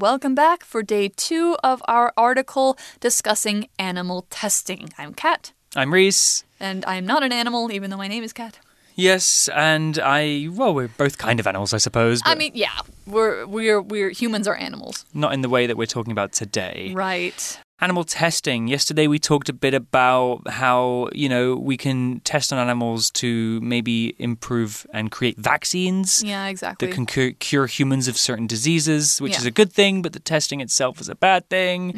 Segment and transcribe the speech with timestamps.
[0.00, 4.94] Welcome back for day two of our article discussing animal testing.
[4.96, 5.52] I'm Kat.
[5.76, 6.42] I'm Reese.
[6.58, 8.60] And I'm not an animal, even though my name is Kat.
[8.94, 12.22] Yes, and I well, we're both kind of animals, I suppose.
[12.24, 15.04] I mean, yeah, we're we're we're humans are animals.
[15.12, 16.92] Not in the way that we're talking about today.
[16.94, 17.58] Right.
[17.82, 18.68] Animal testing.
[18.68, 23.58] Yesterday we talked a bit about how, you know, we can test on animals to
[23.62, 26.22] maybe improve and create vaccines.
[26.22, 26.88] Yeah, exactly.
[26.88, 29.38] That can cure, cure humans of certain diseases, which Yeah.
[29.38, 31.94] is a good thing, but the testing itself is a bad thing.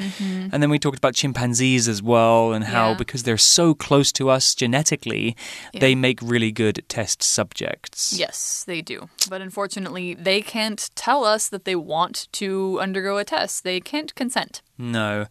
[0.53, 2.91] And then we talked about chimpanzees as well and how, Mm-hmm.
[2.93, 2.99] Yeah.
[2.99, 5.35] because they're so close to us genetically,
[5.75, 8.13] they make really good test subjects.
[8.17, 9.09] Yes, they do.
[9.29, 13.65] But unfortunately, they can't tell us that they want to undergo a test.
[13.65, 14.63] They can't consent.
[14.79, 15.27] No.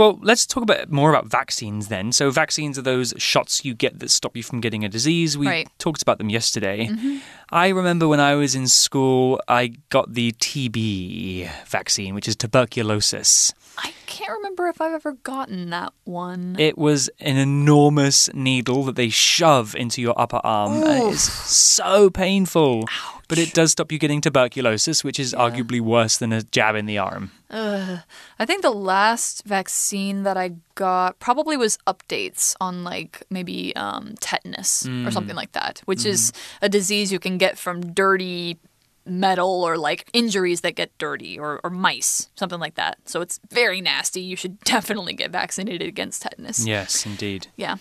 [0.00, 2.12] Well, let's talk about more about vaccines then.
[2.12, 5.36] So, vaccines are those shots you get that stop you from getting a disease.
[5.36, 5.68] We Right.
[5.78, 6.86] talked about them yesterday.
[6.86, 7.18] Mm-hmm.
[7.50, 13.52] I remember when I was in school, I got the TB vaccine, which is tuberculosis.
[13.78, 16.56] I can't remember if I've ever gotten that one.
[16.58, 21.22] It was an enormous needle that they shove into your upper arm, and it is
[21.22, 22.84] so painful.
[22.90, 23.24] Ouch.
[23.28, 26.86] But it does stop you getting tuberculosis, which is arguably worse than a jab in
[26.86, 27.30] the arm.
[27.52, 34.14] I think the last vaccine that I got probably was updates on like maybe um,
[34.20, 35.12] tetanus or mm.
[35.12, 36.64] something like that, which is mm-hmm.
[36.66, 38.58] a disease you can get from dirty
[39.10, 42.98] metal or like injuries that get dirty or, or mice, something like that.
[43.04, 44.20] So it's very nasty.
[44.20, 46.66] You should definitely get vaccinated against tetanus.
[46.66, 47.48] Yes, indeed.
[47.56, 47.76] Yeah.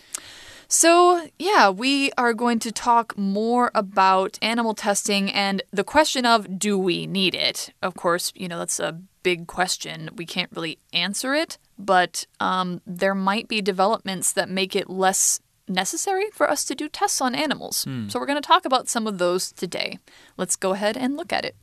[0.72, 6.60] So, yeah, we are going to talk more about animal testing and the question of
[6.60, 7.74] do we need it?
[7.82, 10.12] Of course, you know, that's a big question.
[10.16, 15.40] We can't really answer it, but um, there might be developments that make it less
[15.70, 17.84] necessary for us to do tests on animals.
[17.84, 18.10] Hmm.
[18.10, 20.00] So, we're going to talk about some of those today.
[20.38, 21.56] Let's go ahead and look at it.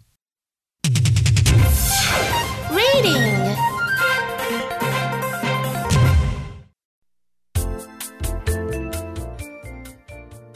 [2.71, 3.57] Reading.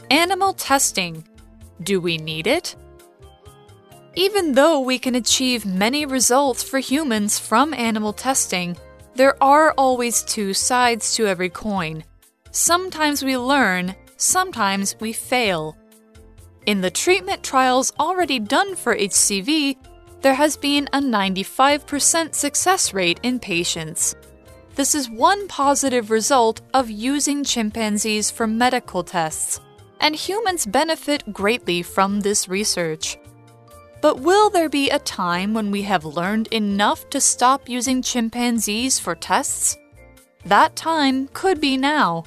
[0.09, 1.25] Animal testing.
[1.81, 2.75] Do we need it?
[4.15, 8.75] Even though we can achieve many results for humans from animal testing,
[9.15, 12.03] there are always two sides to every coin.
[12.51, 15.77] Sometimes we learn, sometimes we fail.
[16.65, 19.77] In the treatment trials already done for HCV,
[20.21, 24.15] there has been a 95% success rate in patients.
[24.75, 29.61] This is one positive result of using chimpanzees for medical tests,
[30.01, 33.17] and humans benefit greatly from this research.
[34.01, 38.99] But will there be a time when we have learned enough to stop using chimpanzees
[38.99, 39.77] for tests?
[40.45, 42.25] That time could be now.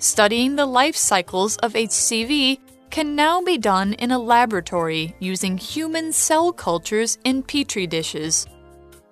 [0.00, 6.12] Studying the life cycles of HCV can now be done in a laboratory using human
[6.12, 8.46] cell cultures in petri dishes.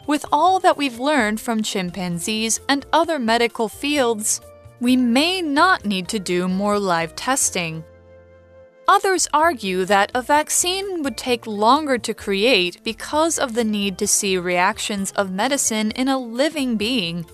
[0.06, 4.40] With all that we've learned from chimpanzees and other medical fields,
[4.80, 7.82] we may not need to do more live testing.
[8.86, 14.06] Others argue that a vaccine would take longer to create because of the need to
[14.06, 17.26] see reactions of medicine in a living being.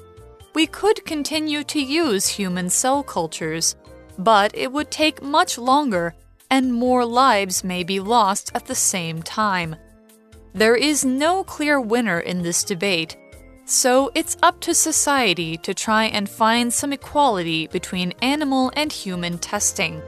[0.54, 3.74] We could continue to use human cell cultures,
[4.18, 6.14] but it would take much longer
[6.50, 9.76] and more lives may be lost at the same time.
[10.52, 13.16] There is no clear winner in this debate,
[13.64, 19.38] so it's up to society to try and find some equality between animal and human
[19.38, 20.02] testing.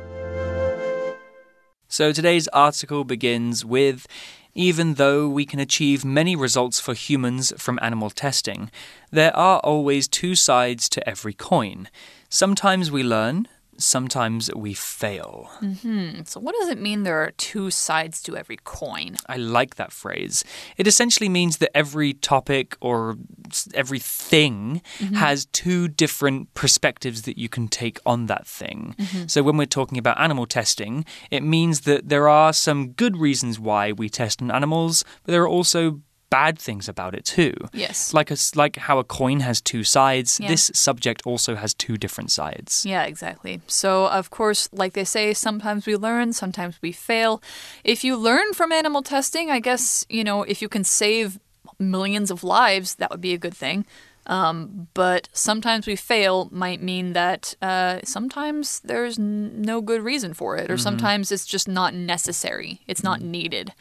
[1.89, 4.07] So today's article begins with
[4.55, 8.71] Even though we can achieve many results for humans from animal testing,
[9.11, 11.89] there are always two sides to every coin.
[12.29, 13.49] Sometimes we learn,
[13.79, 15.51] sometimes we fail.
[15.61, 16.23] Mm-hmm.
[16.25, 19.17] So, what does it mean there are two sides to every coin?
[19.29, 20.45] I like that phrase.
[20.77, 23.17] It essentially means that every topic or
[23.51, 25.15] s- everything mm-hmm.
[25.15, 28.95] has two different perspectives that you can take on that thing.
[28.99, 29.27] Mm-hmm.
[29.27, 33.59] So when we're talking about animal testing, it means that there are some good reasons
[33.59, 36.01] why we test on animals, but there are also
[36.35, 37.53] bad things about it too.
[37.73, 38.13] Yes.
[38.19, 40.49] Like a, like how a coin has two sides, Yeah.
[40.53, 42.85] this subject also has two different sides.
[42.85, 43.61] Yeah, exactly.
[43.67, 43.91] So,
[44.21, 47.41] of course, like they say, sometimes we learn, sometimes we fail.
[47.85, 51.39] If you learn from animal testing, I guess, you know, if you can save
[51.79, 53.85] millions of lives, that would be a good thing.
[54.27, 60.57] Um, but sometimes we fail might mean that uh, sometimes there's no good reason for
[60.57, 62.81] it, or sometimes it's just not necessary.
[62.87, 63.73] It's not needed.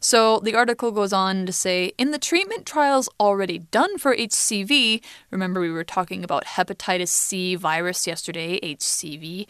[0.00, 5.02] So the article goes on to say in the treatment trials already done for HCV,
[5.30, 9.46] remember we were talking about hepatitis C virus yesterday, HCV,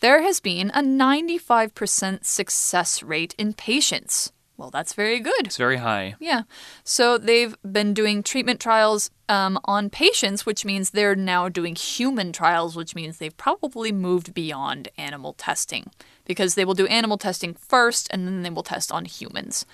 [0.00, 4.32] there has been a 95% success rate in patients.
[4.60, 5.46] Well, that's very good.
[5.46, 6.16] It's very high.
[6.20, 6.42] Yeah.
[6.84, 12.30] So they've been doing treatment trials um, on patients, which means they're now doing human
[12.30, 15.90] trials, which means they've probably moved beyond animal testing
[16.26, 19.64] because they will do animal testing first and then they will test on humans.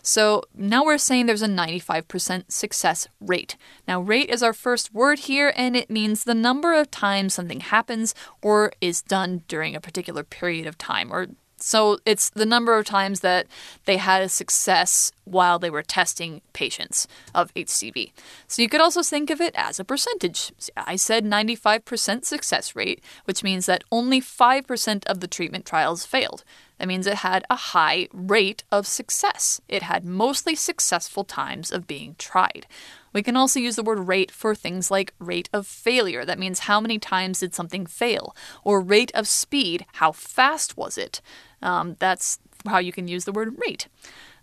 [0.00, 3.56] So now we're saying there's a 95% success rate.
[3.88, 7.60] Now, rate is our first word here and it means the number of times something
[7.60, 11.26] happens or is done during a particular period of time or
[11.58, 13.46] so it's the number of times that
[13.86, 18.12] they had a success while they were testing patients of HCV.
[18.46, 20.52] So you could also think of it as a percentage.
[20.76, 26.44] I said 95% success rate, which means that only 5% of the treatment trials failed.
[26.78, 29.60] That means it had a high rate of success.
[29.66, 32.66] It had mostly successful times of being tried.
[33.16, 36.22] We can also use the word rate for things like rate of failure.
[36.26, 38.36] That means how many times did something fail?
[38.62, 41.22] Or rate of speed, how fast was it?
[41.62, 43.88] Um, that's how you can use the word rate.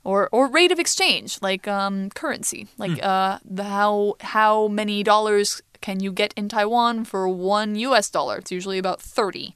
[0.03, 5.61] Or, or rate of exchange, like um, currency, like uh, the how how many dollars
[5.81, 8.37] can you get in Taiwan for one US dollar?
[8.39, 9.53] It's usually about 30.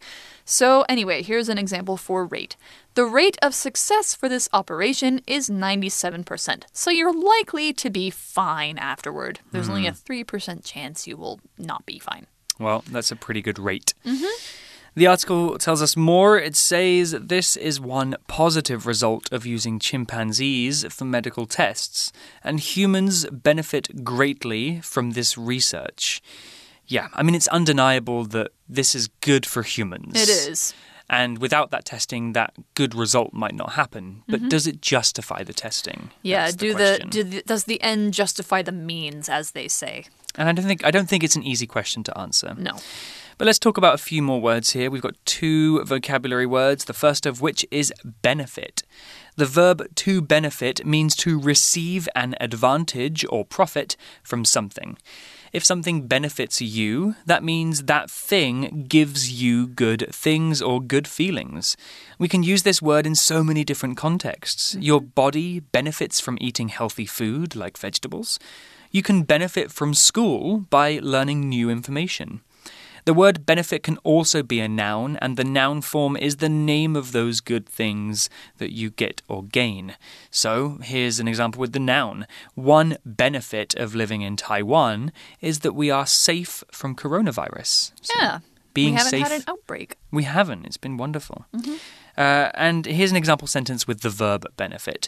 [0.49, 2.55] So, anyway, here's an example for rate.
[2.93, 8.77] The rate of success for this operation is 97%, so you're likely to be fine
[8.77, 9.41] afterward.
[9.51, 10.13] There's only a hmm.
[10.13, 12.27] 3% chance you will not be fine.
[12.57, 13.93] Well, that's a pretty good rate.
[14.05, 14.25] Mm-hmm.
[14.95, 16.39] The article tells us more.
[16.39, 23.25] It says this is one positive result of using chimpanzees for medical tests, and humans
[23.31, 26.21] benefit greatly from this research.
[26.87, 30.15] Yeah, I mean, it's undeniable that this is good for humans.
[30.15, 30.73] It is.
[31.09, 34.23] And without that testing, that good result might not happen.
[34.27, 34.49] But mm-hmm.
[34.49, 36.11] does it justify the testing?
[36.21, 40.05] Yeah, That's do the, do the does the end justify the means as they say?
[40.35, 42.55] And I don't think I don't think it's an easy question to answer.
[42.57, 42.73] No.
[43.37, 44.89] But let's talk about a few more words here.
[44.89, 48.81] We've got two vocabulary words, the first of which is benefit.
[49.35, 54.97] The verb to benefit means to receive an advantage or profit from something.
[55.57, 61.75] If something benefits you, that means that thing gives you good things or good feelings.
[62.19, 64.73] We can use this word in so many different contexts.
[64.73, 64.81] Mm-hmm.
[64.83, 68.37] Your body benefits from eating healthy food, like vegetables.
[68.91, 72.41] You can benefit from school by learning new information.
[73.07, 76.93] The word benefit can also be a noun, and the noun form is the name
[76.97, 79.95] of those good things that you get or gain.
[80.29, 82.27] So, here's an example with the noun.
[82.55, 87.93] One benefit of living in Taiwan is that we are safe from coronavirus.
[88.01, 88.39] So, Yeah.
[88.73, 89.23] being we haven't safe.
[89.23, 89.95] had an outbreak.
[90.11, 90.65] We haven't.
[90.65, 91.45] It's been wonderful.
[92.17, 95.07] Uh, and here's an example sentence with the verb benefit.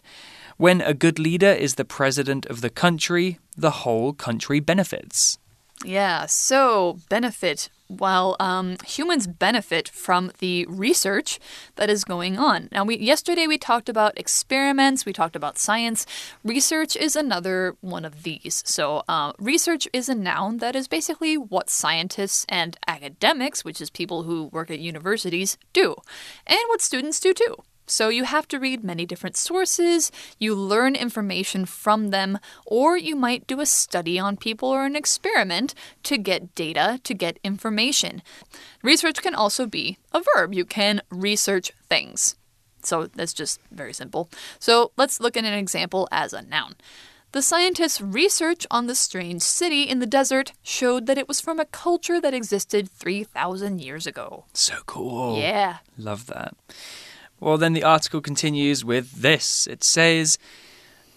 [0.56, 5.38] When a good leader is the president of the country, the whole country benefits.
[5.86, 7.70] Yeah, so benefit.
[7.88, 11.40] Well, um, humans benefit from the research
[11.76, 12.68] that is going on.
[12.72, 16.06] Now, we yesterday we talked about experiments, we talked about science.
[16.44, 18.62] Research is another one of these.
[18.66, 23.90] So, uh, research is a noun that is basically what scientists and academics, which is
[23.90, 25.96] people who work at universities, do,
[26.46, 27.56] and what students do too.
[27.90, 33.16] So you have to read many different sources, you learn information from them, or you
[33.16, 38.22] might do a study on people or an experiment to get data, to get information.
[38.84, 40.54] Research can also be a verb.
[40.54, 42.36] You can research things.
[42.84, 44.30] So that's just very simple.
[44.60, 46.76] So let's look at an example as a noun.
[47.32, 51.60] The scientists' research on the strange city in the desert showed that it was from
[51.60, 54.46] a culture that existed 3,000 years ago.
[54.54, 55.38] So cool.
[55.38, 55.78] Yeah.
[55.96, 56.56] Love that.
[57.40, 60.38] Well, then the article continues with this it says,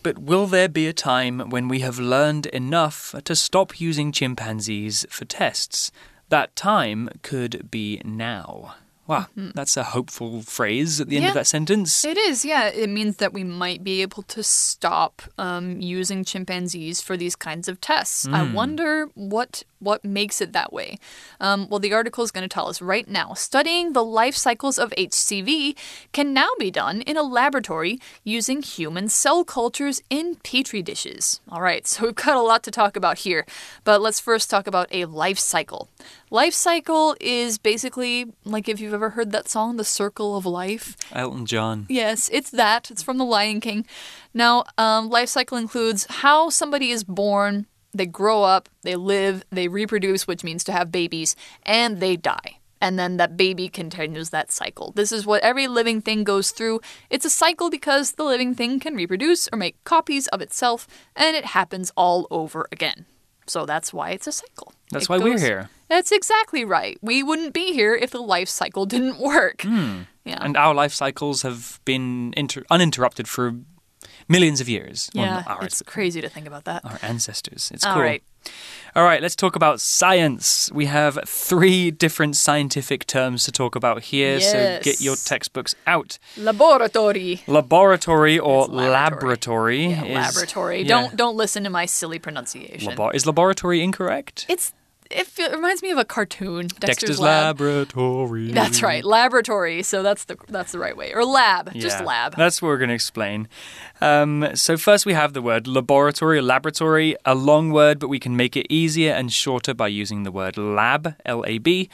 [0.02, 5.06] But will there be a time when we have learned enough to stop using chimpanzees
[5.10, 5.90] for tests?
[6.28, 8.76] That time could be now.
[9.08, 11.28] Wow, that's a hopeful phrase at the end Yeah.
[11.30, 12.04] of that sentence.
[12.04, 12.68] It is, yeah.
[12.68, 17.66] It means that we might be able to stop um, using chimpanzees for these kinds
[17.66, 18.28] of tests.
[18.28, 20.96] I wonder what what makes it that way.
[21.40, 23.34] Um, well, the article is going to tell us right now.
[23.34, 25.76] Studying the life cycles of HCV
[26.12, 31.40] can now be done in a laboratory using human cell cultures in petri dishes.
[31.48, 33.44] All right, so we've got a lot to talk about here,
[33.82, 35.88] but let's first talk about a life cycle.
[36.32, 40.96] Life cycle is basically like if you've ever heard that song, The Circle of Life.
[41.12, 41.84] Elton John.
[41.90, 42.90] Yes, it's that.
[42.90, 43.84] It's from The Lion King.
[44.32, 49.68] Now, um, life cycle includes how somebody is born, they grow up, they live, they
[49.68, 52.60] reproduce, which means to have babies, and they die.
[52.80, 54.92] And then that baby continues that cycle.
[54.92, 56.80] This is what every living thing goes through.
[57.10, 61.36] It's a cycle because the living thing can reproduce or make copies of itself, and
[61.36, 63.04] it happens all over again.
[63.52, 64.72] So that's why it's a cycle.
[64.90, 65.68] That's It why we're here.
[65.88, 66.96] That's exactly right.
[67.02, 69.60] We wouldn't be here if the life cycle didn't work.
[69.60, 70.04] Hmm.
[70.24, 70.38] Yeah.
[70.40, 73.56] And our life cycles have been inter- uninterrupted for
[74.28, 75.10] millions of years.
[75.14, 76.84] Yeah, it's crazy to think about that.
[76.84, 77.70] our ancestors.
[77.74, 78.02] It's All cool.
[78.02, 78.22] right.
[78.94, 80.70] All right, let's talk about science.
[80.74, 86.18] We have three different scientific terms to talk about here, so get your textbooks out.
[86.36, 87.42] Laboratory.
[87.46, 89.86] Laboratory or It's laboratory.
[89.86, 90.82] laboratory Yeah, is laboratory.
[90.82, 90.88] yeah.
[90.88, 92.92] Don't don't listen to my silly pronunciation.
[93.14, 94.46] Is laboratory incorrect?
[94.48, 94.72] it's
[95.12, 96.68] it, it reminds me of a cartoon.
[96.68, 97.60] Dexter's, Dexter's Lab.
[97.60, 98.50] laboratory.
[98.50, 99.82] That's right, laboratory.
[99.82, 102.36] So that's the that's the right way, or lab, just lab.
[102.36, 103.48] That's what we're going to explain.
[104.00, 108.18] Um, so first we have the word laboratory or laboratory, a long word, but we
[108.18, 111.88] can make it easier and shorter by using the word lab, L-A-B.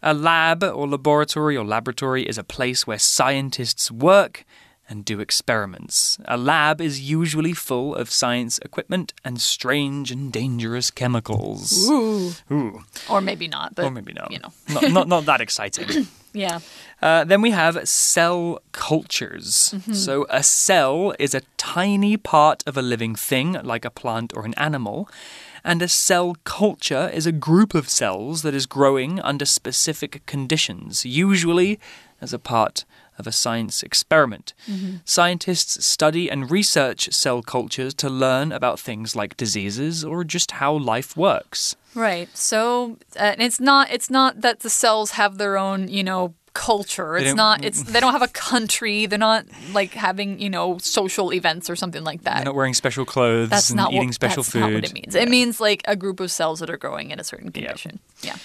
[0.00, 4.44] A lab or laboratory or laboratory is a place where scientists work
[4.88, 6.18] and do experiments.
[6.24, 11.88] A lab is usually full of science equipment and strange and dangerous chemicals.
[11.88, 14.30] Ooh, Ooh, or maybe not, but or maybe not.
[14.32, 16.06] You know, not, not, not that exciting.
[16.32, 16.60] yeah.
[17.02, 19.74] Uh, then we have cell cultures.
[19.92, 24.44] So, a cell is a tiny part of a living thing, like a plant or
[24.44, 25.08] an animal.
[25.64, 31.04] And a cell culture is a group of cells that is growing under specific conditions,
[31.04, 31.78] usually
[32.20, 32.84] as a part
[33.18, 34.54] of a science experiment.
[35.04, 40.72] Scientists study and research cell cultures to learn about things like diseases or just how
[40.74, 41.76] life works.
[41.94, 42.28] Right.
[42.36, 47.16] So uh, it's not it's not that the cells have their own, you know, culture.
[47.16, 49.06] It's don't- it's they don't have a country.
[49.06, 52.36] They're not like having, you know, social events or something like that.
[52.36, 54.60] They're not wearing special clothes that's and not eating what, special that's food.
[54.60, 55.14] not what it means.
[55.14, 58.00] It means like a group of cells that are growing in a certain condition.
[58.22, 58.36] Yeah.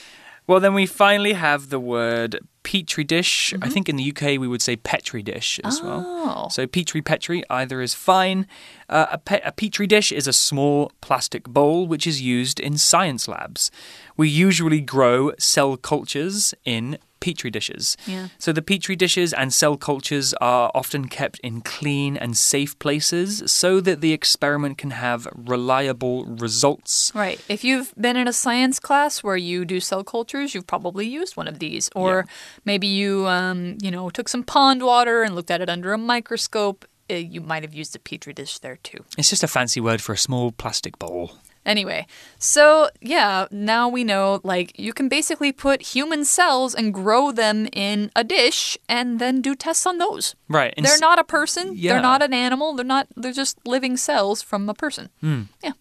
[0.47, 3.53] Well, then we finally have the word petri dish.
[3.53, 3.63] Mm-hmm.
[3.63, 6.03] I think in the UK we would say petri dish as well.
[6.05, 6.47] Oh.
[6.49, 8.47] So petri petri either is fine.
[8.89, 12.77] Uh, a, pe- a petri dish is a small plastic bowl which is used in
[12.77, 13.71] science labs.
[14.17, 17.95] We usually grow cell cultures in petri dishes.
[18.05, 18.27] Yeah.
[18.37, 23.49] So the petri dishes and cell cultures are often kept in clean and safe places
[23.49, 27.13] so that the experiment can have reliable results.
[27.15, 27.39] Right.
[27.47, 31.37] If you've been in a science class where you do cell cultures, you've probably used
[31.37, 31.89] one of these.
[31.95, 32.25] Or
[32.65, 35.97] maybe you, um, you know, took some pond water and looked at it under a
[35.97, 36.85] microscope.
[37.09, 39.03] Uh, You might have used a petri dish there too.
[39.17, 41.31] It's just a fancy word for a small plastic bowl.
[41.65, 42.05] Anyway,
[42.39, 47.67] so yeah, now we know like you can basically put human cells and grow them
[47.71, 50.35] in a dish and then do tests on those.
[50.49, 50.73] Right.
[50.75, 51.73] and They're not a person.
[51.75, 51.93] Yeah.
[51.93, 52.73] They're not an animal.
[52.75, 55.07] They're not they're just living cells from a person.
[55.21, 55.43] Hmm.
[55.63, 55.71] Yeah.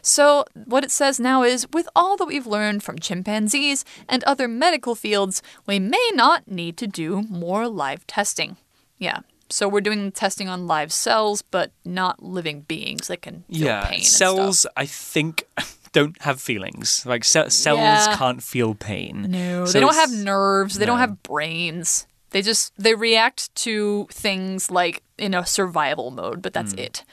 [0.00, 4.48] So what it says now is with all that we've learned from chimpanzees and other
[4.48, 8.56] medical fields, we may not need to do more live testing.
[8.98, 9.20] Yeah.
[9.50, 13.84] So we're doing testing on live cells, but not living beings that can feel yeah,
[13.84, 13.94] pain.
[13.96, 14.36] and stuff.
[14.36, 15.44] cells, I think,
[15.92, 17.04] don't have feelings.
[17.04, 18.16] Like ce- cells Yeah.
[18.16, 19.26] can't feel pain.
[19.30, 20.78] No, So they don't have nerves.
[20.78, 22.06] They don't have brains.
[22.30, 26.78] They just they react to things like in a survival mode, but that's mm.
[26.80, 27.04] it.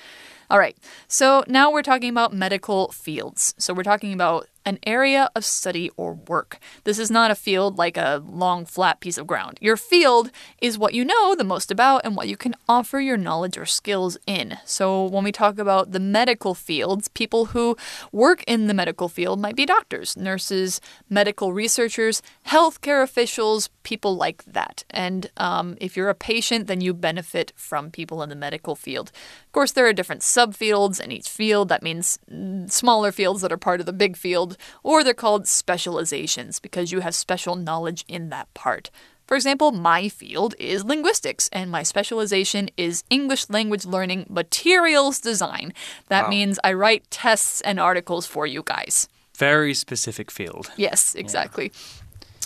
[0.49, 0.75] All right.
[1.07, 3.53] So now we're talking about medical fields.
[3.57, 6.59] So we're talking about an area of study or work.
[6.83, 9.57] This is not a field like a long flat piece of ground.
[9.61, 13.17] Your field is what you know the most about and what you can offer your
[13.17, 14.57] knowledge or skills in.
[14.65, 17.77] So when we talk about the medical fields, people who
[18.11, 24.43] work in the medical field might be doctors, nurses, medical researchers, healthcare officials, people like
[24.45, 24.83] that.
[24.89, 29.11] And um, if you're a patient, then you benefit from people in the medical field.
[29.45, 31.69] Of course, there are different subfields in each field.
[31.69, 34.48] That means mm, smaller fields that are part of the big field,
[34.83, 38.89] or they're called specializations because you have special knowledge in that part.
[39.27, 45.73] For example, my field is linguistics, and my specialization is English language learning materials design.
[46.07, 46.29] That Wow.
[46.29, 49.07] means I write tests and articles for you guys.
[49.37, 50.71] Very specific field.
[50.77, 51.71] Yes, exactly.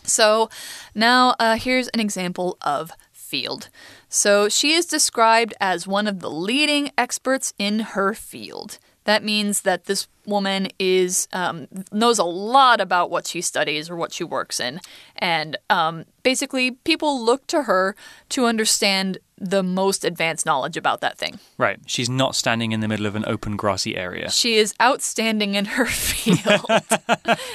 [0.03, 0.49] So
[0.93, 3.69] now uh, here's an example of field.
[4.09, 8.77] So she is described as one of the leading experts in her field.
[9.05, 13.95] That means that this woman is um, knows a lot about what she studies or
[13.95, 14.79] what she works in,
[15.15, 17.95] and um, basically people look to her
[18.29, 21.37] to understand the most advanced knowledge about that thing.
[21.57, 21.79] Right.
[21.85, 24.31] She's not standing in the middle of an open grassy area.
[24.31, 26.65] She is outstanding in her field.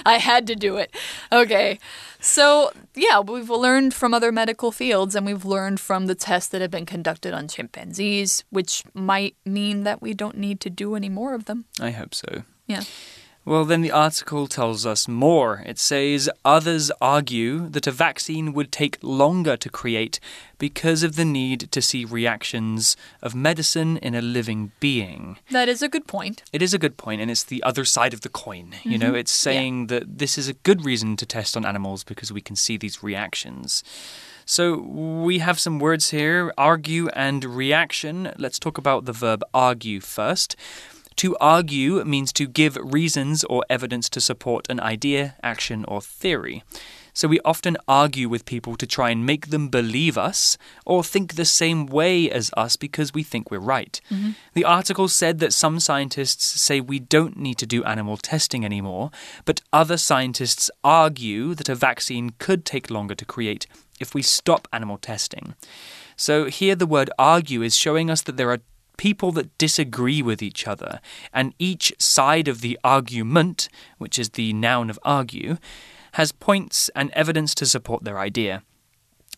[0.05, 0.95] I had to do it.
[1.33, 1.79] Okay.
[2.21, 6.61] So, yeah, we've learned from other medical fields and we've learned from the tests that
[6.61, 11.09] have been conducted on chimpanzees, which might mean that we don't need to do any
[11.09, 11.65] more of them.
[11.81, 12.43] I hope so.
[12.67, 12.83] Yeah.
[13.49, 15.63] Well, then the article tells us more.
[15.65, 20.21] It says others argue that a vaccine would take longer to create
[20.59, 25.39] because of the need to see reactions of medicine in a living being.
[25.51, 26.43] That is a good point.
[26.53, 28.75] It is a good point, and it's the other side of the coin.
[28.85, 29.23] You know, mm-hmm.
[29.23, 32.55] it's saying that this is a good reason to test on animals because we can
[32.55, 33.83] see these reactions.
[34.45, 38.33] So we have some words here argue and reaction.
[38.39, 40.57] Let's talk about the verb argue first.
[41.19, 46.63] To argue means to give reasons or evidence to support an idea, action, or theory.
[47.13, 50.57] So we often argue with people to try and make them believe us
[50.87, 54.01] or think the same way as us because we think we're right.
[54.13, 54.31] Mm-hmm.
[54.55, 59.11] The article said that some scientists say we don't need to do animal testing anymore,
[59.45, 63.67] but other scientists argue that a vaccine could take longer to create
[63.99, 65.57] if we stop animal testing.
[66.17, 68.61] So here the word argue is showing us that there are
[68.99, 71.01] people that disagree with each other,
[71.33, 75.57] and each side of the argument, which is the noun of argue,
[76.13, 78.63] has points and evidence to support their idea.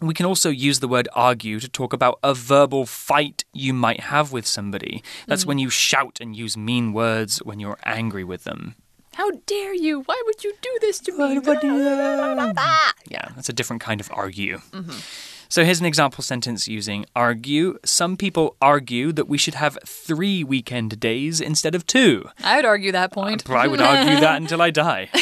[0.01, 4.01] We can also use the word argue to talk about a verbal fight you might
[4.01, 5.03] have with somebody.
[5.27, 5.49] That's mm.
[5.49, 8.77] when you shout and use mean words when you're angry with them.
[9.15, 10.01] How dare you?
[10.01, 11.41] Why would you do this to me?
[13.09, 14.59] Yeah, that's a different kind of argue.
[14.73, 14.99] Mm-hmm.
[15.51, 17.77] So here's an example sentence using argue.
[17.85, 22.29] Some people argue that we should have three weekend days instead of two.
[22.45, 23.51] I would argue that point.
[23.51, 25.11] I would argue that until I die.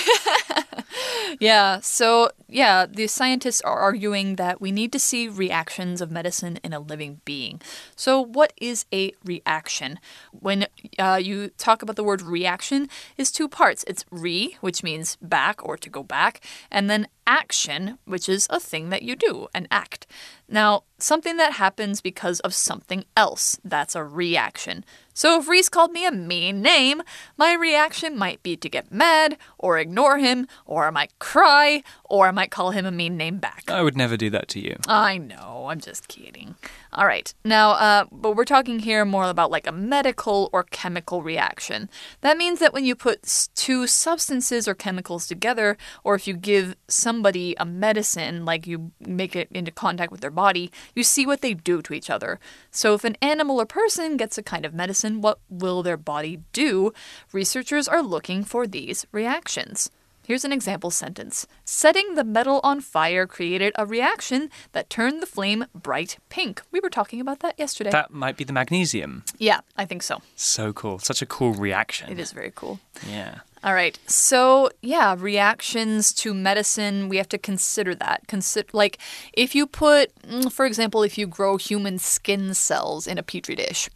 [1.41, 6.59] Yeah, so yeah, the scientists are arguing that we need to see reactions of medicine
[6.65, 7.61] in a living being.
[7.95, 10.01] So, what is a reaction?
[10.33, 10.67] When
[10.99, 13.85] uh, you talk about the word reaction, is two parts.
[13.87, 18.59] It's re, which means back or to go back, and then action, which is a
[18.59, 20.07] thing that you do, an act.
[20.49, 24.85] Now, something that happens because of something else, that's a reaction.
[25.13, 27.03] So if Reese called me a mean name,
[27.37, 32.27] my reaction might be to get mad, or ignore him, or I might cry, or
[32.27, 33.65] I might call him a mean name back.
[33.69, 34.77] I would never do that to you.
[34.89, 36.55] I know, I'm just kidding.
[36.93, 41.23] All right, now, uh, but we're talking here more about like a medical or chemical
[41.23, 41.91] reaction.
[42.23, 46.77] That means that when you put two substances or chemicals together, or if you give
[46.89, 51.43] somebody a medicine, like you make it into contact with their body, you see what
[51.43, 52.41] they do to each other.
[52.71, 56.41] So if an animal or person gets a kind of medicine, what will their body
[56.55, 56.93] do?
[57.33, 59.91] Researchers are looking for these reactions.
[60.29, 65.27] Here's an example sentence Setting the metal on fire created a reaction that turned the
[65.27, 66.61] flame bright pink.
[66.71, 67.89] We were talking about that yesterday.
[67.89, 69.25] That might be the magnesium.
[69.39, 70.21] yeah, I think so.
[70.37, 70.99] So cool.
[70.99, 72.13] Such a cool reaction.
[72.13, 72.79] It is very cool.
[73.09, 73.37] Yeah.
[73.65, 73.99] All right.
[74.07, 78.29] So, yeah, reactions to medicine, we have to consider that.
[78.29, 78.99] Consider like
[79.33, 83.57] if you put mm, for example, if you grow human skin cells in a petri
[83.57, 83.89] dish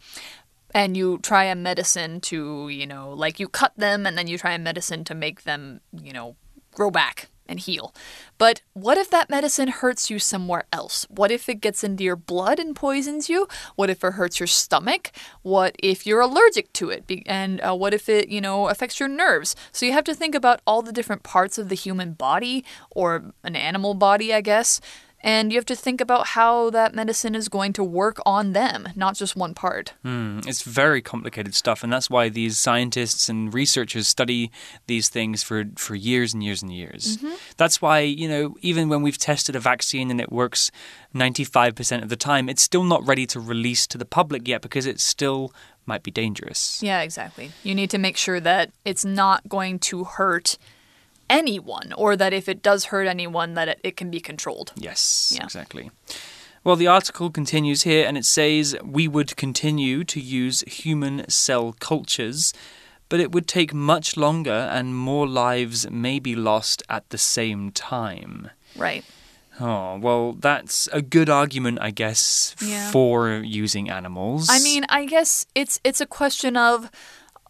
[0.73, 4.37] and you try a medicine to, you know, like you cut them and then you
[4.37, 6.35] try a medicine to make them, you know,
[6.73, 7.93] grow back and heal.
[8.37, 11.05] But what if that medicine hurts you somewhere else?
[11.09, 13.47] What if it gets into your blood and poisons you?
[13.75, 15.11] What if it hurts your stomach?
[15.41, 17.03] What if you're allergic to it?
[17.25, 19.55] And uh, what if it, you know, affects your nerves?
[19.71, 23.33] So you have to think about all the different parts of the human body or
[23.43, 24.79] an animal body, I guess.
[25.23, 28.89] And you have to think about how that medicine is going to work on them,
[28.95, 29.93] not just one part.
[30.03, 34.51] Mm, it's very complicated stuff, and that's why these scientists and researchers study
[34.87, 37.17] these things for, for years and years and years.
[37.55, 40.71] That's why, you know, even when we've tested a vaccine and it works
[41.15, 44.85] 95% of the time, it's still not ready to release to the public yet because
[44.85, 45.53] it still
[45.85, 46.81] might be dangerous.
[46.83, 47.51] Yeah, exactly.
[47.63, 50.57] You need to make sure that it's not going to hurt
[51.29, 54.71] anyone, or that if it does hurt anyone, that it, it can be controlled.
[54.75, 55.43] Yes, Yeah.
[55.43, 55.91] exactly.
[56.63, 61.75] Well, the article continues here and it says we would continue to use human cell
[61.79, 62.53] cultures,
[63.09, 67.71] but it would take much longer and more lives may be lost at the same
[67.71, 68.49] time.
[68.77, 69.03] Right.
[69.59, 72.89] Oh, well, that's a good argument, I guess, Yeah.
[72.91, 74.47] for using animals.
[74.49, 76.89] I mean, I guess it's it's a question of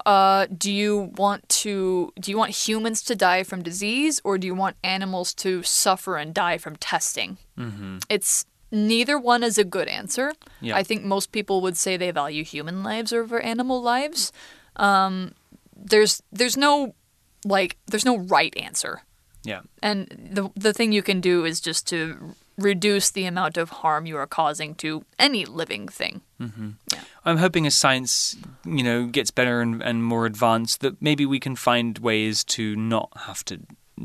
[0.06, 4.48] uh, do you want to do you want humans to die from disease or do
[4.48, 7.38] you want animals to suffer and die from testing?
[7.58, 8.00] Mm-hmm.
[8.10, 10.34] It's neither one is a good answer.
[10.60, 10.76] Yeah.
[10.76, 14.32] I think most people would say they value human lives over animal lives.
[14.76, 15.34] Um,
[15.76, 16.96] there's there's no
[17.46, 19.04] like there's no right answer.
[19.44, 19.62] yeah.
[19.82, 24.06] And the the thing you can do is just to reduce the amount of harm
[24.06, 26.22] you are causing to any living thing.
[27.26, 28.36] I'm hoping as science,
[28.66, 32.76] you know, gets better and, and more advanced, that maybe we can find ways to
[32.76, 33.60] not have to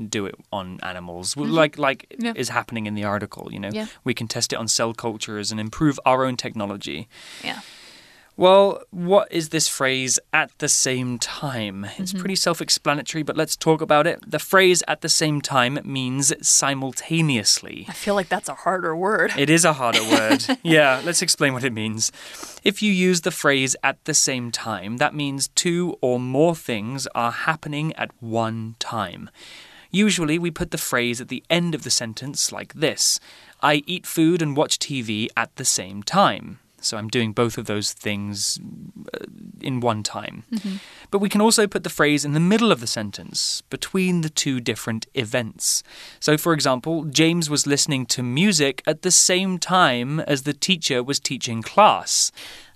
[0.09, 2.27] do it on animals, Well, like like Mm-hmm.
[2.27, 2.33] Yeah.
[2.37, 3.49] is happening in the article.
[3.53, 3.87] You know, Yeah.
[4.05, 7.09] we can test it on cell cultures and improve our own technology.
[7.43, 7.61] Yeah.
[8.39, 11.85] Well, what is this phrase at the same time?
[11.99, 12.21] It's Mm-hmm.
[12.21, 14.21] pretty self explanatory, but let's talk about it.
[14.31, 17.87] The phrase at the same time means simultaneously.
[17.89, 19.33] I feel like that's a harder word.
[19.37, 20.45] It is a harder word.
[20.63, 22.13] yeah, let's explain what it means.
[22.63, 27.09] If you use the phrase at the same time, that means two or more things
[27.17, 29.31] are happening at one time.
[29.91, 33.19] Usually, we put the phrase at the end of the sentence like this
[33.61, 36.61] I eat food and watch TV at the same time.
[36.81, 38.59] So I'm doing both of those things
[39.13, 39.25] uh,
[39.61, 40.45] in one time.
[41.11, 44.29] But we can also put the phrase in the middle of the sentence, between the
[44.29, 45.83] two different events.
[46.21, 51.03] So, for example, James was listening to music at the same time as the teacher
[51.03, 52.31] was teaching class.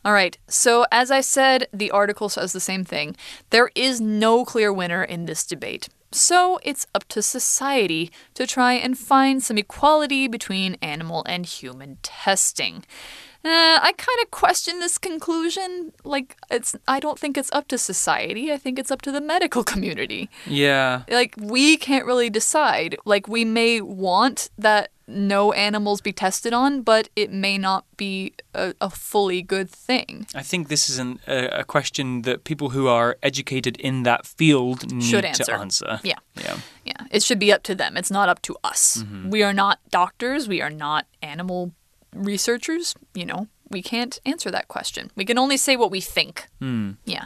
[0.05, 0.37] All right.
[0.49, 3.17] So, as I said, the article says the same thing.
[3.51, 5.89] There is no clear winner in this debate.
[6.11, 11.99] So, it's up to society to try and find some equality between animal and human
[12.03, 12.85] testing.
[13.45, 15.93] Uh, I kind of question this conclusion.
[16.05, 18.53] Like, it's I don't think it's up to society.
[18.53, 20.31] I think it's up to the medical community.
[20.47, 21.03] Yeah.
[21.11, 22.97] Like, we can't really decide.
[23.05, 28.33] Like, we may want that no animals be tested on, but it may not be
[28.55, 30.27] a, a fully good thing.
[30.35, 34.25] I think this is an, a, a question that people who are educated in that
[34.27, 35.53] field need Should to answer.
[35.53, 36.01] answer.
[36.05, 36.19] Yeah.
[36.41, 36.57] Yeah.
[36.85, 37.97] Yeah, it should be up to them.
[37.97, 39.05] It's not up to us.
[39.29, 40.49] We are not doctors.
[40.49, 41.73] We are not animal
[42.15, 42.95] researchers.
[43.15, 45.11] You know, we can't answer that question.
[45.17, 46.49] We can only say what we think.
[47.05, 47.25] Yeah.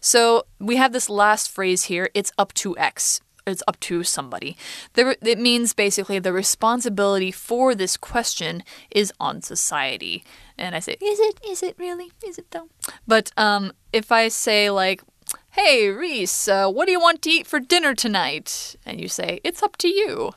[0.00, 3.20] So we have this last phrase here it's up to X.
[3.46, 4.56] It's up to somebody.
[4.94, 10.24] The, it means basically the responsibility for this question is on society.
[10.58, 11.38] And I say, is it?
[11.46, 12.10] Is it really?
[12.26, 12.68] Is it though?
[13.06, 15.00] But um, if I say, like,
[15.50, 18.74] hey, Reese, uh, what do you want to eat for dinner tonight?
[18.84, 20.32] And you say, it's up to you.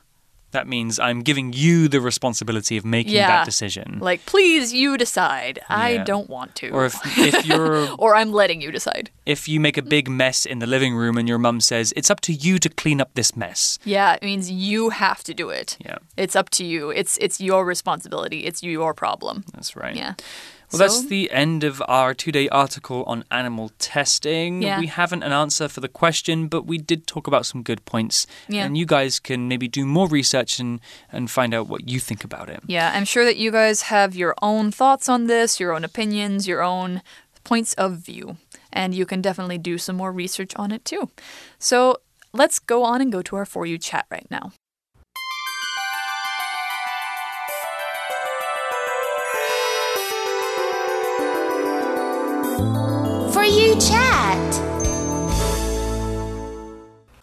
[0.52, 3.28] That means I'm giving you the responsibility of making Yeah.
[3.28, 4.00] that decision.
[4.02, 5.60] Like, please, you decide.
[5.70, 6.70] I don't want to.
[6.72, 9.12] Or if, if you're or I'm letting you decide.
[9.26, 12.10] if you make a big mess in the living room and your mum says it's
[12.10, 13.78] up to you to clean up this mess.
[13.86, 15.78] Yeah, it means you have to do it.
[15.86, 16.90] Yeah, It's up to you.
[16.90, 18.40] It's it's your responsibility.
[18.46, 19.44] It's your problem.
[19.54, 19.96] that's right.
[19.96, 20.14] Yeah.
[20.72, 24.62] Well, So- that's the end of our two day article on animal testing.
[24.62, 24.80] Yeah.
[24.80, 28.28] We haven't an answer for the question, but we did talk about some good points.
[28.48, 28.66] Yeah.
[28.66, 30.80] And you guys can maybe do more research and,
[31.12, 32.62] and find out what you think about it.
[32.68, 36.48] Yeah, I'm sure that you guys have your own thoughts on this, your own opinions,
[36.48, 37.02] your own
[37.44, 38.38] points of view,
[38.72, 41.10] and you can definitely do some more research on it too.
[41.58, 41.98] So
[42.32, 44.52] let's go on and go to our For You chat right now.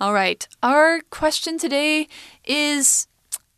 [0.00, 2.09] All right, our question today
[2.44, 3.06] is.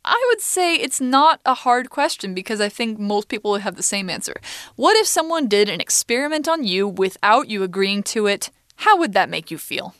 [0.04, 3.76] I would say it's not a hard question because I think most people would have
[3.76, 4.36] the same answer.
[4.74, 8.48] What if someone did an experiment on you without you agreeing to it?
[8.76, 9.94] How would that make you feel?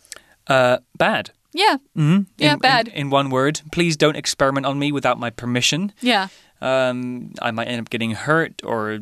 [0.46, 1.32] Uh, bad.
[1.52, 1.76] Yeah.
[1.94, 2.22] Mm-hmm.
[2.38, 2.88] Yeah, in, bad.
[2.88, 5.92] In, in one word, please don't experiment on me without my permission.
[6.00, 6.28] Yeah.
[6.62, 9.00] Um, I might end up getting hurt or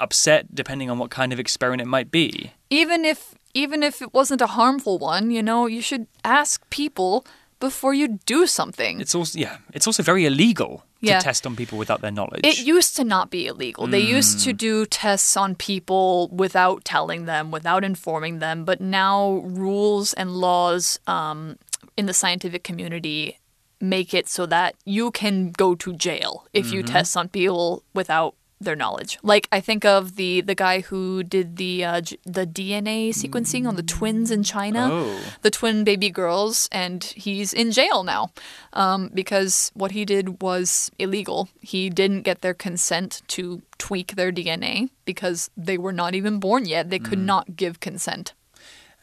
[0.00, 2.50] upset, depending on what kind of experiment it might be.
[2.70, 7.24] even if even if it wasn't a harmful one, you know, you should ask people
[7.58, 9.00] before you do something.
[9.00, 11.18] It's also yeah, it's also very illegal Yeah.
[11.18, 12.40] to test on people without their knowledge.
[12.44, 13.86] It used to not be illegal.
[13.86, 18.64] They used to do tests on people without telling them, without informing them.
[18.64, 21.56] But now rules and laws um,
[21.96, 23.38] in the scientific community
[23.80, 28.34] make it so that you can go to jail if you test on people without
[28.60, 29.18] their knowledge.
[29.22, 33.76] Like I think of the the guy who did the uh, the DNA sequencing on
[33.76, 35.18] the twins in China, Oh.
[35.42, 38.30] the twin baby girls, and he's in jail now
[38.74, 41.48] um, because what he did was illegal.
[41.60, 46.66] He didn't get their consent to tweak their DNA because they were not even born
[46.66, 46.90] yet.
[46.90, 48.34] They could not give consent.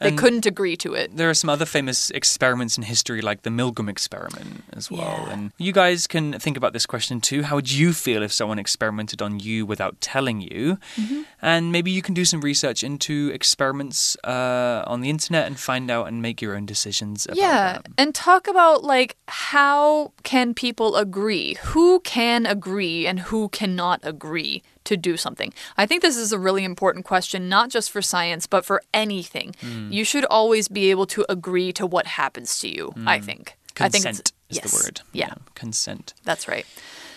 [0.00, 1.16] They couldn't agree to it.
[1.16, 5.00] There are some other famous experiments in history, like the Milgram experiment as well.
[5.26, 5.32] Yeah.
[5.32, 7.42] And you guys can think about this question too.
[7.42, 10.78] How would you feel if someone experimented on you without telling you?
[10.96, 11.22] Mm-hmm.
[11.42, 15.90] And maybe you can do some research into experiments uh, on the internet and find
[15.90, 17.86] out and make your own decisions about Yeah, that.
[17.98, 21.54] and talk about like how can people agree?
[21.74, 25.52] Who can agree and who cannot agree to do something?
[25.76, 29.54] I think this is a really important question not just for science but for anything.
[29.60, 29.92] Hmm.
[29.92, 33.56] You should always be able to agree to what happens to you, I think.
[33.80, 35.00] I think it's- Consent is yes, the word.
[35.12, 36.14] Yeah, Consent.
[36.24, 36.66] that's right.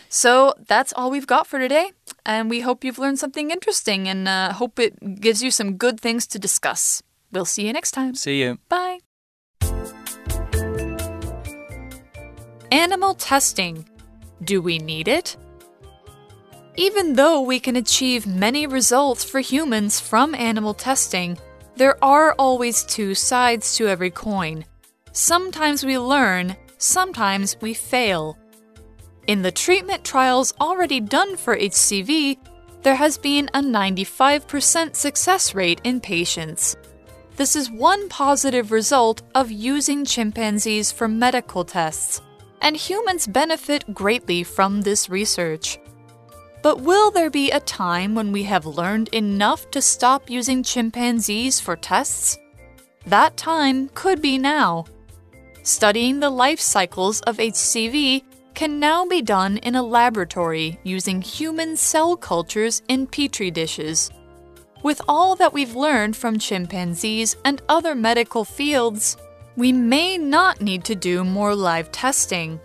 [0.10, 1.91] So that's all we've got for today.
[2.25, 5.99] And we hope you've learned something interesting and uh, hope it gives you some good
[5.99, 7.01] things to discuss.
[7.31, 8.13] We'll see you next time.
[8.15, 8.60] See you.
[8.69, 8.99] Bye.
[12.71, 13.88] Animal testing.
[14.43, 15.38] Do we need it?
[16.82, 21.38] Even though we can achieve many results for humans from animal testing,
[21.76, 24.65] there are always two sides to every coin.
[25.12, 28.36] Sometimes we learn, sometimes we fail.
[29.28, 32.39] In the treatment trials already done for HCV,
[32.82, 36.76] there has been a 95% success rate in patients.
[37.36, 42.22] This is one positive result of using chimpanzees for medical tests,
[42.60, 45.78] and humans benefit greatly from this research.
[46.62, 51.60] But will there be a time when we have learned enough to stop using chimpanzees
[51.60, 52.38] for tests?
[53.06, 54.86] That time could be now.
[55.63, 61.76] Studying the life cycles of HCV can now be done in a laboratory using human
[61.76, 64.12] cell cultures in petri dishes.
[64.84, 69.17] With all that we've learned from chimpanzees and other medical fields,
[69.56, 72.60] we may not need to do more live testing.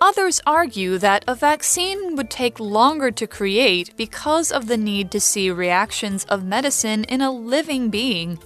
[0.00, 5.20] Others argue that a vaccine would take longer to create because of the need to
[5.20, 8.38] see reactions of medicine in a living being.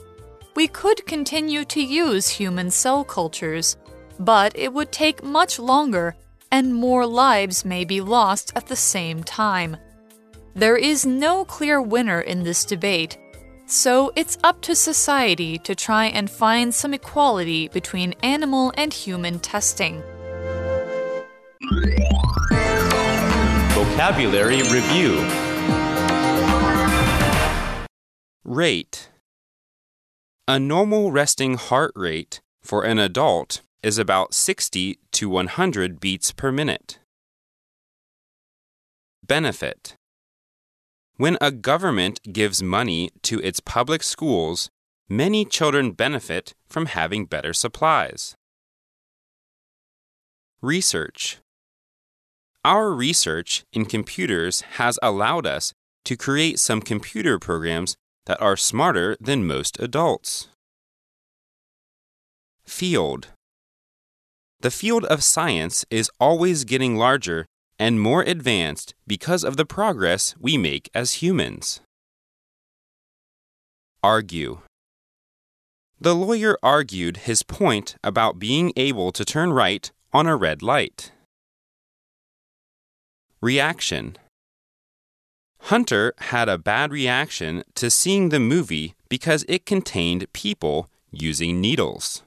[0.56, 3.76] We could continue to use human cell cultures,
[4.18, 6.16] but it would take much longer
[6.50, 9.76] and more lives may be lost at the same time.
[10.54, 13.18] There is no clear winner in this debate,
[13.66, 19.38] so it's up to society to try and find some equality between animal and human
[19.38, 20.02] testing.
[23.92, 25.20] Vocabulary Review
[28.42, 29.10] Rate
[30.48, 36.50] A normal resting heart rate for an adult is about 60 to 100 beats per
[36.50, 37.00] minute.
[39.26, 39.94] Benefit
[41.18, 44.70] When a government gives money to its public schools,
[45.06, 48.36] many children benefit from having better supplies.
[50.62, 51.41] Research
[52.64, 55.72] our research in computers has allowed us
[56.04, 57.96] to create some computer programs
[58.26, 60.48] that are smarter than most adults.
[62.64, 63.28] Field
[64.60, 67.46] The field of science is always getting larger
[67.78, 71.80] and more advanced because of the progress we make as humans.
[74.04, 74.60] Argue
[76.00, 81.10] The lawyer argued his point about being able to turn right on a red light.
[83.42, 84.16] Reaction.
[85.62, 92.22] Hunter had a bad reaction to seeing the movie because it contained people using needles.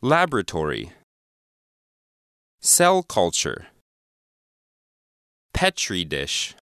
[0.00, 0.92] Laboratory.
[2.62, 3.66] Cell culture.
[5.52, 6.54] Petri dish